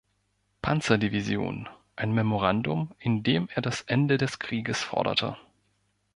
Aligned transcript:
Panzer-Division, 0.63 1.69
ein 1.95 2.11
Memorandum, 2.11 2.89
in 2.97 3.21
dem 3.21 3.47
er 3.53 3.61
das 3.61 3.81
Ende 3.83 4.17
des 4.17 4.39
Krieges 4.39 4.81
forderte. 4.81 5.37